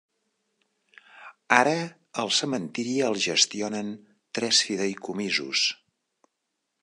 [1.57, 1.75] Ara,
[2.23, 3.93] el cementiri el gestionen
[4.39, 5.69] tres fideïcomisos.